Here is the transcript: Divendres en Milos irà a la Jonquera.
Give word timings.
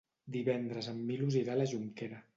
Divendres 0.35 0.89
en 0.95 1.03
Milos 1.11 1.39
irà 1.43 1.55
a 1.57 1.59
la 1.63 1.69
Jonquera. 1.75 2.23